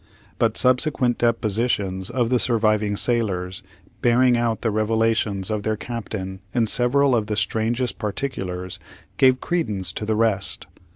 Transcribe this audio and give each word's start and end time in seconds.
But 0.39 0.57
subsequent 0.57 1.19
depositions 1.19 2.09
of 2.09 2.31
the 2.31 2.39
surviving 2.39 2.97
sailors, 2.97 3.61
bearing 4.01 4.35
out 4.35 4.61
the 4.61 4.71
revelations 4.71 5.51
of 5.51 5.61
their 5.61 5.77
captain 5.77 6.39
in 6.55 6.65
several 6.65 7.13
of 7.15 7.27
the 7.27 7.35
strangest 7.35 7.99
particulars, 7.99 8.79
gave 9.17 9.39
credence 9.41 9.91
to 9.93 10.03
the 10.07 10.15
rest. 10.15 10.65